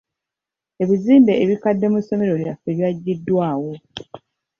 Ebizimbe 0.83 1.33
ebikadde 1.43 1.87
mu 1.93 1.99
ssomero 2.01 2.33
lyaffe 2.41 2.69
byaggyiddwawo. 2.77 3.71